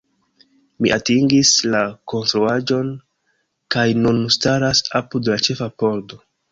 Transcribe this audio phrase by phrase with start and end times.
[0.85, 2.91] Mi atingis la konstruaĵon,
[3.77, 6.23] kaj nun staras apud la ĉefa pordo.